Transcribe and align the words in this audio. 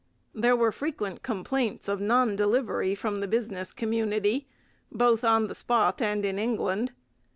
There 0.33 0.55
were 0.55 0.71
frequent 0.71 1.21
complaints 1.21 1.87
of 1.87 2.01
non 2.01 2.35
delivery 2.35 2.95
from 2.95 3.19
the 3.19 3.27
business 3.27 3.71
community, 3.71 4.47
both 4.91 5.23
on 5.23 5.45
the 5.45 5.53
spot 5.53 6.01
and 6.01 6.25
in 6.25 6.39
England. 6.39 6.91